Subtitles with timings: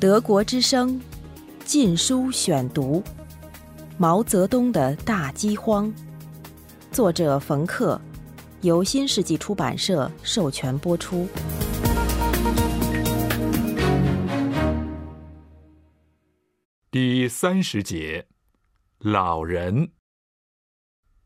[0.00, 0.94] 德国之声
[1.64, 3.02] 《禁书选读》：
[3.96, 5.92] 毛泽东的大饥荒，
[6.92, 8.00] 作者冯克，
[8.60, 11.26] 由新世纪出版社授权播出。
[16.92, 18.28] 第三十节，
[19.00, 19.90] 老人。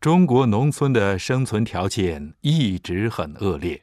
[0.00, 3.82] 中国农村的生存条件一直很恶劣。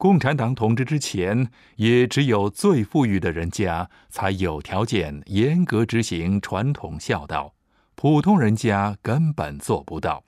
[0.00, 7.52] 共产党统治之前，也只有最富裕的人家才有条件严格执行传统孝道，
[7.96, 10.24] 普通人家根本做不到。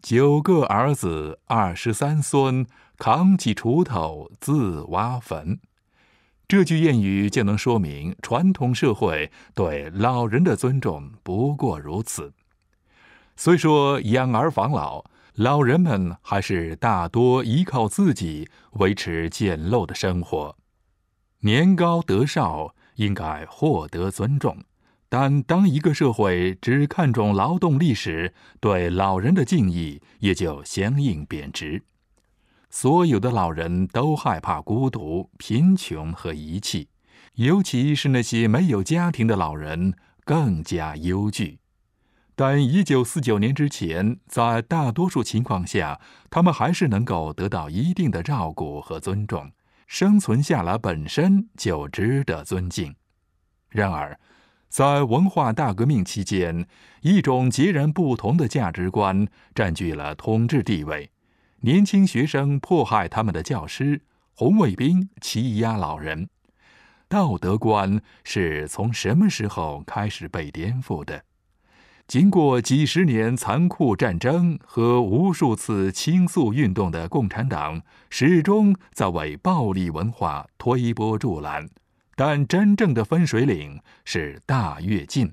[0.00, 2.64] 九个儿子，二十三孙，
[2.96, 5.60] 扛起锄头自挖坟。
[6.48, 12.32] 这句谚语就能说明传统社会对老人的尊重不过如此。
[13.36, 15.04] 虽说养儿防老。
[15.36, 20.54] 老人们还是大多依靠自己维持简陋的生活，
[21.40, 24.58] 年高德少应该获得尊重，
[25.08, 31.82] 但当一个社会只看重劳动力时，对老人的敬意也就相应贬值。
[32.68, 36.90] 所有的老人都害怕孤独、贫穷和遗弃，
[37.36, 39.94] 尤其是那些没有家庭的老人
[40.26, 41.61] 更加忧惧。
[42.44, 49.52] 但一九四九年之前，在大多数情况下，他们还是能够得到一定的照顾和尊重，
[49.86, 52.96] 生存下来本身就值得尊敬。
[53.68, 54.18] 然而，
[54.68, 56.66] 在文化大革命期间，
[57.02, 61.12] 一种截然不同的价值观占据了统治地位：
[61.60, 64.02] 年轻学生迫害他们的教师，
[64.34, 66.28] 红卫兵欺压老人。
[67.08, 71.22] 道德观是从什么时候开始被颠覆的？
[72.12, 81.66] 经过几十年残酷战争和无数次倾诉运动的共产党，始终在为暴力文化推波助澜。
[82.14, 85.32] 但真正的分水岭是大跃进。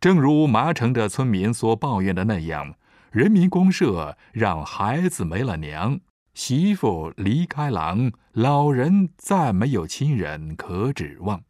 [0.00, 2.74] 正如麻城的村民所抱怨的那样，
[3.12, 6.00] 人民公社让孩子没了娘，
[6.34, 11.42] 媳妇离开郎，老人再没有亲人可指望。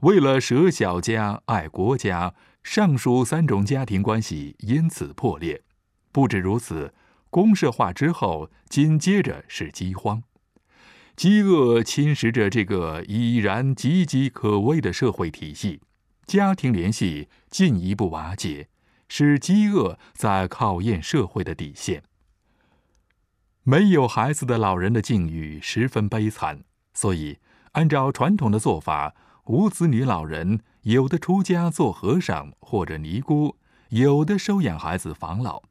[0.00, 2.34] 为了舍小家爱国家。
[2.64, 5.62] 上述三种家庭关系因此破裂。
[6.10, 6.92] 不止如此，
[7.28, 10.22] 公社化之后，紧接着是饥荒，
[11.14, 15.82] 饥饿侵蚀着这个已然岌岌可危的社会体系，
[16.26, 18.68] 家庭联系进一步瓦解，
[19.08, 22.02] 使饥饿在考验社会的底线。
[23.62, 26.64] 没有孩子的老人的境遇十分悲惨，
[26.94, 27.38] 所以
[27.72, 29.14] 按照传统的做法。
[29.46, 33.58] 无子女老人，有的出家做和尚或者尼姑，
[33.90, 35.62] 有的收养孩子防老。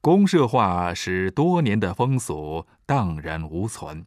[0.00, 4.04] 公社化使多年的风俗荡然无存。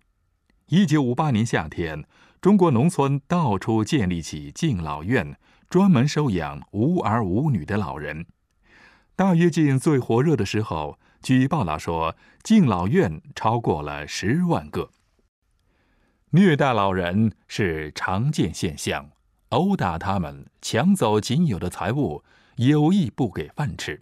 [0.68, 2.06] 一九五八年夏天，
[2.42, 5.38] 中国农村到处建立起敬老院，
[5.70, 8.26] 专门收养无儿无女的老人。
[9.16, 14.90] 大跃进最火热的时候，据报道说，敬老院超过了十万个。
[16.34, 19.10] 虐待老人是常见现象，
[19.50, 22.24] 殴打他们，抢走仅有的财物，
[22.56, 24.02] 有意不给饭吃。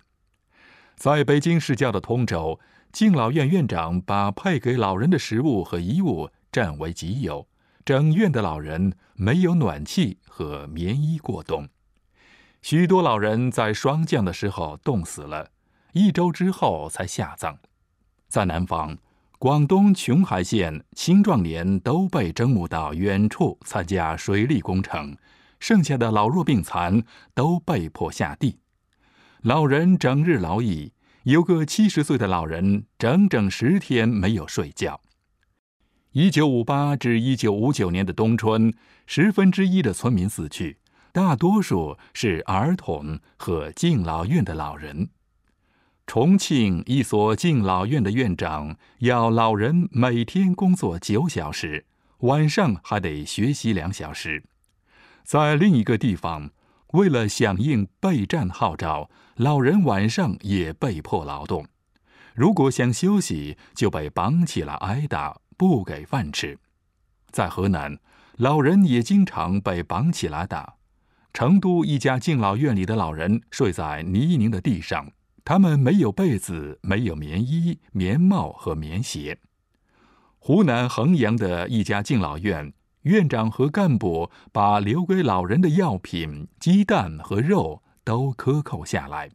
[0.96, 2.60] 在北京市郊的通州，
[2.92, 7.48] 敬老院院长把配给老人的食物和衣物占为己有，
[7.84, 11.68] 整院的老人没有暖气和棉衣过冬，
[12.62, 15.50] 许多老人在霜降的时候冻死了，
[15.94, 17.58] 一周之后才下葬。
[18.28, 18.96] 在南方。
[19.40, 25.16] 广东琼海县青壮年都被征募到远处参加水利工程，
[25.62, 27.02] 剩下的老弱病残
[27.34, 28.60] 都被迫下地。
[29.44, 30.92] 老人整日劳役，
[31.24, 35.00] 有个七十岁的老人整整十天没有睡觉。
[36.12, 38.74] 一九五八至一九五九年的冬春，
[39.08, 40.80] 十分之一的村民死去，
[41.14, 45.08] 大多数是儿童和敬老院的老人。
[46.10, 51.86] 重庆一所敬老院的院长要老人每天工作九小时，
[52.22, 54.44] 晚上还得学习两小时。
[55.24, 56.50] 在另一个地方，
[56.94, 61.68] 为了响应备战号召，老人晚上也被迫劳动。
[62.34, 66.58] 如果想休息，就被绑起来挨打，不给饭吃。
[67.30, 68.00] 在河南，
[68.38, 70.74] 老人也经常被绑起来打。
[71.34, 75.08] 成都一家敬老院里的老人睡在泥泞的地上。
[75.50, 79.40] 他们没有被子，没有棉衣、棉帽和棉鞋。
[80.38, 89.32] 湖南衡阳的一家敬老院院长和干部把留给老人的药品、鸡蛋和肉都克扣下来，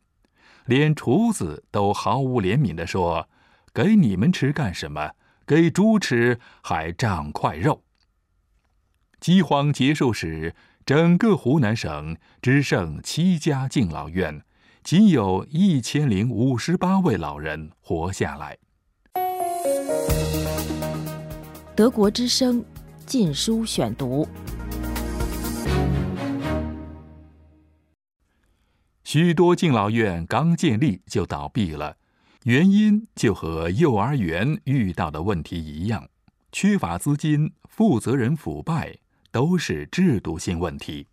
[0.67, 3.29] 连厨子都毫无怜悯地说
[3.75, 5.15] ：“给你们吃干什么？
[5.45, 7.83] 给猪吃还长块肉。”
[9.19, 10.55] 饥荒结束时，
[10.87, 14.45] 整个湖南省只剩七家敬老院，
[14.85, 18.59] 仅有一千零五十八位老人活下来。
[21.75, 22.61] 德国之声
[23.07, 24.27] 《禁书选读》。
[29.05, 31.97] 许多敬老院刚建立就倒闭了，
[32.43, 36.11] 原因就和幼儿园遇到的问题一样，
[36.53, 38.99] 缺乏资金、负责人腐败，
[39.33, 41.07] 都是制度性问题。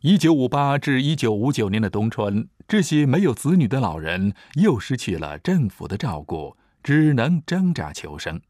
[0.00, 8.40] 一九五八至一九五九年的冬春，这些没有子女的老人又失去了政府的照顾，只能挣扎求生。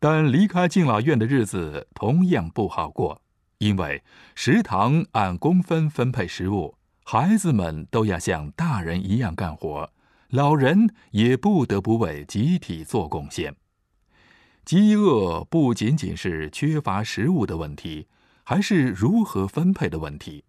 [0.00, 3.20] 但离开敬老院的日子同样不好过，
[3.58, 4.02] 因为
[4.34, 6.78] 食堂按工分分配食物。
[7.04, 9.92] 孩子们都要像大人一样干活，
[10.30, 13.54] 老人也不得不为集体做贡献。
[14.64, 18.08] 饥饿不仅仅是缺乏食物的问题，
[18.42, 20.44] 还是如何分配的问题。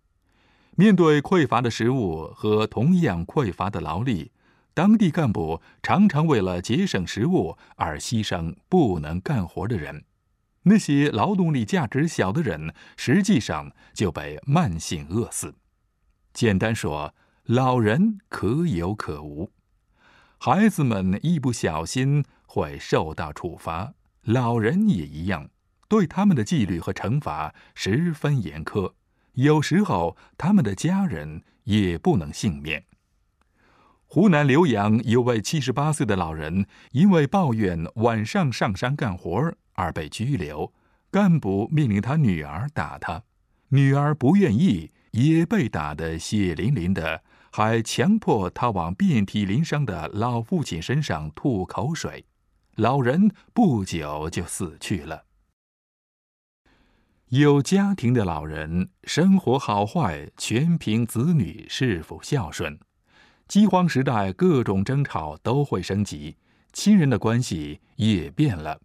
[0.77, 4.31] 面对匮乏的食物和同样匮乏的劳力，
[4.74, 10.04] 当地干部常常为了节省食物而牺牲不能干活的人。
[10.63, 15.54] 那些劳动力价值小的人，实际上就被慢性饿死。
[16.33, 17.13] 简单说，
[17.45, 19.51] 老人可有可无，
[20.39, 23.94] 孩子们一不小心会受到处罚，
[24.24, 25.50] 老人也一样，
[25.88, 28.92] 对他们的纪律和惩罚十分严苛。
[29.36, 32.84] 有时候，他们的家人也不能幸免。
[34.06, 40.74] 湖南浏阳有位七十八岁的老人，因为抱怨晚上上山干活而被拘留，
[41.12, 43.24] 干部命令他女儿打他，
[43.70, 44.92] 女儿不愿意。
[45.16, 52.26] 也被打得血淋淋的，还强迫他往遍体鳞伤的老父亲身上吐口水，
[52.76, 55.24] 老人不久就死去了。
[57.30, 62.80] 有家庭的老人生活好坏全凭子女是否孝顺。
[63.48, 66.38] 饥荒时代，各种争吵都会升级，
[66.72, 68.80] 亲人的关系也变了。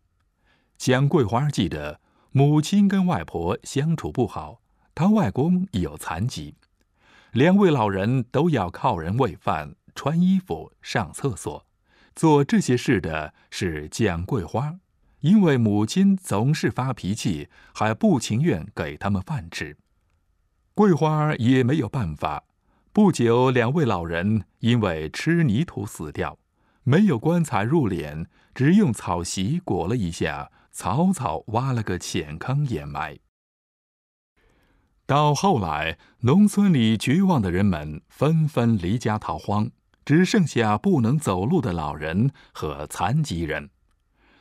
[0.79, 2.01] 蒋桂花记得，
[2.33, 4.63] 母亲跟外婆相处不好。
[4.95, 6.55] 她外公有残疾，
[7.33, 11.67] 两位老人都要靠人喂饭、穿衣服、上厕所。
[12.17, 14.77] 做这些事的是蒋桂花，
[15.21, 19.77] 因为母亲总是发脾气，还不情愿给他们饭吃。
[20.75, 22.45] 桂花也没有办法。
[22.93, 26.39] 不久，两位老人因为吃泥土死掉，
[26.83, 33.19] 没有棺材入殓，只用草席裹了一下，草草挖了个浅坑掩埋。
[35.07, 39.71] 到后来，农村里绝望的人们纷纷离家逃荒，
[40.05, 43.71] 只剩下不能走路的老人和残疾人。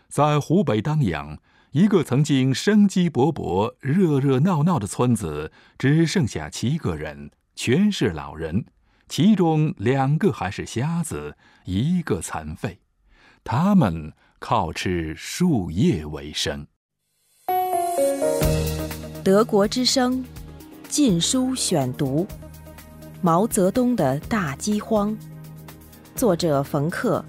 [0.10, 1.38] 在湖北当阳，
[1.72, 8.66] 一个曾经生机勃勃、热热闹闹的村子，只剩下七个人，全是老人，
[9.08, 12.80] 其中两个还是瞎子，一个残废。
[13.44, 16.68] 他们靠吃树叶为生。
[19.24, 20.26] 德国之声。
[20.92, 22.26] 《禁书选读》：
[23.22, 25.16] 毛泽东的大饥荒，
[26.16, 27.24] 作者冯克，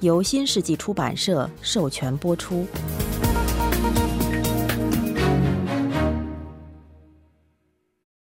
[0.00, 2.66] 由新世纪出版社授权播出。